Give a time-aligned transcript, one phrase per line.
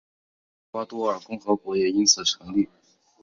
[0.01, 0.05] 而厄
[0.71, 2.67] 瓜多尔共和国也因此成立。